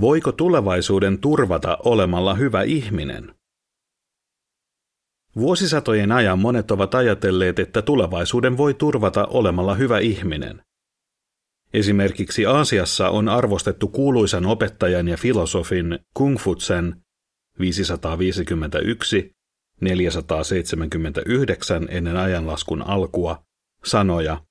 [0.00, 3.34] Voiko tulevaisuuden turvata olemalla hyvä ihminen?
[5.36, 10.62] Vuosisatojen ajan monet ovat ajatelleet, että tulevaisuuden voi turvata olemalla hyvä ihminen.
[11.74, 16.96] Esimerkiksi Aasiassa on arvostettu kuuluisan opettajan ja filosofin Kung Futsen
[17.58, 19.32] 551
[19.80, 23.42] 479 ennen ajanlaskun alkua
[23.84, 24.44] sanoja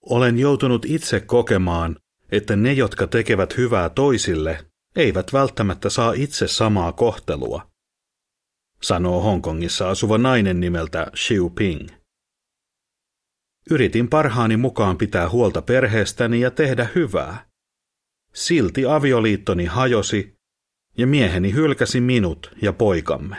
[0.00, 1.96] Olen joutunut itse kokemaan,
[2.32, 4.66] että ne, jotka tekevät hyvää toisille,
[4.96, 7.71] eivät välttämättä saa itse samaa kohtelua,
[8.82, 11.88] sanoo Hongkongissa asuva nainen nimeltä Xiu Ping.
[13.70, 17.46] Yritin parhaani mukaan pitää huolta perheestäni ja tehdä hyvää.
[18.34, 20.34] Silti avioliittoni hajosi
[20.98, 23.36] ja mieheni hylkäsi minut ja poikamme.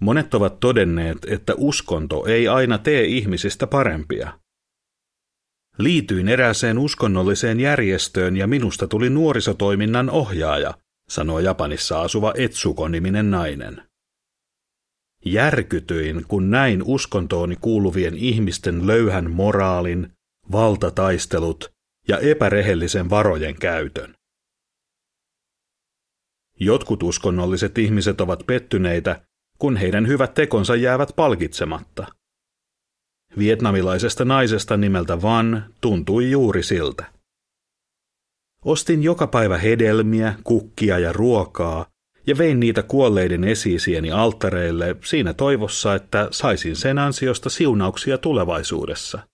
[0.00, 4.40] Monet ovat todenneet, että uskonto ei aina tee ihmisistä parempia.
[5.78, 10.74] Liityin erääseen uskonnolliseen järjestöön ja minusta tuli nuorisotoiminnan ohjaaja,
[11.08, 13.82] sanoo Japanissa asuva Etsuko-niminen nainen.
[15.24, 20.12] Järkytyin, kun näin uskontooni kuuluvien ihmisten löyhän moraalin,
[20.52, 21.70] valtataistelut
[22.08, 24.14] ja epärehellisen varojen käytön.
[26.60, 29.20] Jotkut uskonnolliset ihmiset ovat pettyneitä,
[29.58, 32.06] kun heidän hyvät tekonsa jäävät palkitsematta.
[33.38, 37.17] Vietnamilaisesta naisesta nimeltä Van tuntui juuri siltä.
[38.64, 41.86] Ostin joka päivä hedelmiä, kukkia ja ruokaa
[42.26, 49.28] ja vein niitä kuolleiden esiisieni alttareille siinä toivossa, että saisin sen ansiosta siunauksia tulevaisuudessa.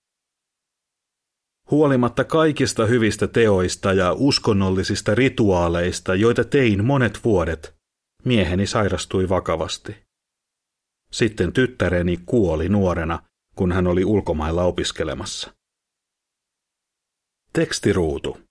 [1.71, 7.75] Huolimatta kaikista hyvistä teoista ja uskonnollisista rituaaleista, joita tein monet vuodet,
[8.25, 9.97] mieheni sairastui vakavasti.
[11.13, 13.23] Sitten tyttäreni kuoli nuorena,
[13.57, 15.55] kun hän oli ulkomailla opiskelemassa.
[17.53, 18.44] Tekstiruutu.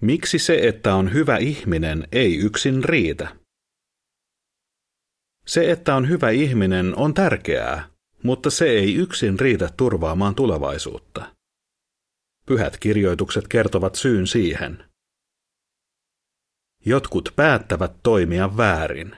[0.00, 3.36] Miksi se, että on hyvä ihminen, ei yksin riitä?
[5.46, 7.90] Se, että on hyvä ihminen, on tärkeää,
[8.22, 11.36] mutta se ei yksin riitä turvaamaan tulevaisuutta.
[12.46, 14.84] Pyhät kirjoitukset kertovat syyn siihen.
[16.84, 19.16] Jotkut päättävät toimia väärin.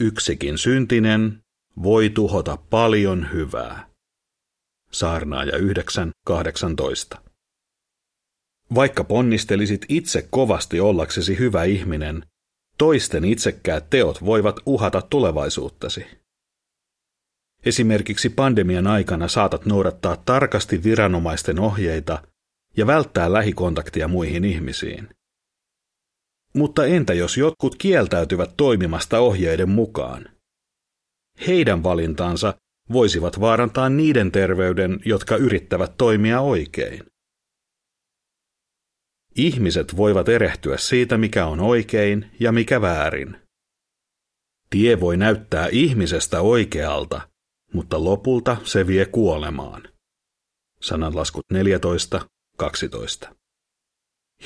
[0.00, 1.42] Yksikin syntinen
[1.82, 3.90] voi tuhota paljon hyvää.
[4.92, 7.25] Saarnaaja 9.18.
[8.74, 12.22] Vaikka ponnistelisit itse kovasti ollaksesi hyvä ihminen,
[12.78, 16.06] toisten itsekkäät teot voivat uhata tulevaisuuttasi.
[17.64, 22.22] Esimerkiksi pandemian aikana saatat noudattaa tarkasti viranomaisten ohjeita
[22.76, 25.08] ja välttää lähikontaktia muihin ihmisiin.
[26.54, 30.28] Mutta entä jos jotkut kieltäytyvät toimimasta ohjeiden mukaan?
[31.46, 32.54] Heidän valintansa
[32.92, 37.00] voisivat vaarantaa niiden terveyden, jotka yrittävät toimia oikein.
[39.36, 43.36] Ihmiset voivat erehtyä siitä, mikä on oikein ja mikä väärin.
[44.70, 47.28] Tie voi näyttää ihmisestä oikealta,
[47.72, 49.88] mutta lopulta se vie kuolemaan.
[50.80, 53.36] sananlaskut 14, 12.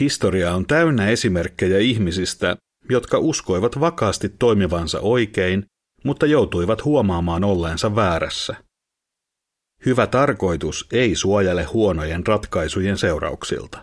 [0.00, 2.56] Historia on täynnä esimerkkejä ihmisistä,
[2.88, 5.66] jotka uskoivat vakaasti toimivansa oikein,
[6.04, 8.54] mutta joutuivat huomaamaan olleensa väärässä.
[9.86, 13.82] Hyvä tarkoitus ei suojele huonojen ratkaisujen seurauksilta.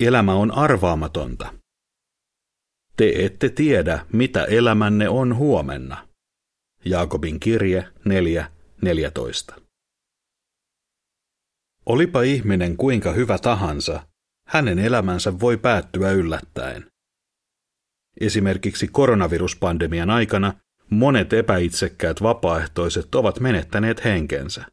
[0.00, 1.54] Elämä on arvaamatonta.
[2.96, 6.08] Te ette tiedä, mitä elämänne on huomenna.
[6.84, 7.88] Jaakobin kirje
[9.54, 9.60] 4.14.
[11.86, 14.06] Olipa ihminen kuinka hyvä tahansa,
[14.46, 16.86] hänen elämänsä voi päättyä yllättäen.
[18.20, 20.54] Esimerkiksi koronaviruspandemian aikana
[20.90, 24.64] monet epäitsekkäät vapaaehtoiset ovat menettäneet henkensä.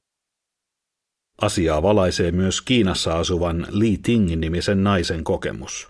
[1.42, 5.88] Asiaa valaisee myös Kiinassa asuvan Li Ting-nimisen naisen kokemus.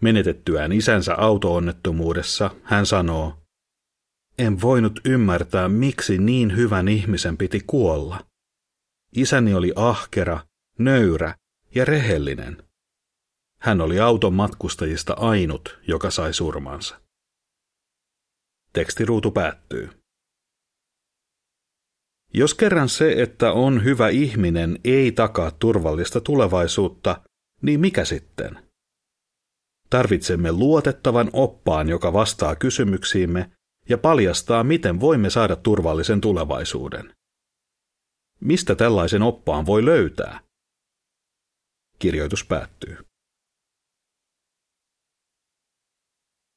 [0.00, 3.44] Menetettyään isänsä autoonnettomuudessa hän sanoo,
[4.38, 8.26] en voinut ymmärtää, miksi niin hyvän ihmisen piti kuolla.
[9.16, 10.40] Isäni oli ahkera,
[10.78, 11.34] nöyrä
[11.74, 12.62] ja rehellinen.
[13.58, 17.00] Hän oli auton matkustajista ainut, joka sai surmansa.
[18.72, 20.03] Tekstiruutu päättyy.
[22.34, 27.22] Jos kerran se, että on hyvä ihminen, ei takaa turvallista tulevaisuutta,
[27.62, 28.58] niin mikä sitten?
[29.90, 33.50] Tarvitsemme luotettavan oppaan, joka vastaa kysymyksiimme
[33.88, 37.14] ja paljastaa, miten voimme saada turvallisen tulevaisuuden.
[38.40, 40.40] Mistä tällaisen oppaan voi löytää?
[41.98, 42.96] Kirjoitus päättyy.